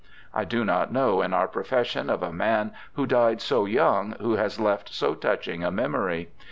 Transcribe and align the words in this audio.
I 0.33 0.45
do 0.45 0.65
not 0.65 0.91
know 0.91 1.21
in 1.21 1.31
our 1.31 1.47
profession 1.47 2.09
of 2.09 2.23
a 2.23 2.33
man 2.33 2.71
who 2.93 3.05
died 3.05 3.39
so 3.39 3.65
young 3.65 4.13
who 4.19 4.33
has 4.33 4.59
left 4.59 4.89
so 4.91 5.13
touching 5.13 5.63
a 5.63 5.69
memory. 5.69 6.29